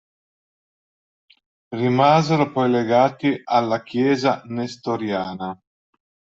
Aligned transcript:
Rimasero 1.81 2.51
poi 2.51 2.71
legati 2.71 3.39
alla 3.43 3.83
chiesa 3.83 4.41
Nestoriana. 4.45 5.55